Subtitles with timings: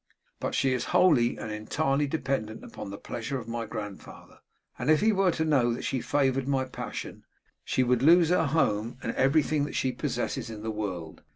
[0.39, 4.39] But she is wholly and entirely dependent upon the pleasure of my grandfather;
[4.79, 7.23] and if he were to know that she favoured my passion,
[7.63, 11.21] she would lose her home and everything she possesses in the world.